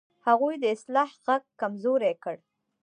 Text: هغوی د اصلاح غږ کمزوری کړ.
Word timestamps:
هغوی 0.27 0.55
د 0.59 0.65
اصلاح 0.75 1.09
غږ 1.25 1.43
کمزوری 1.61 2.13
کړ. 2.23 2.35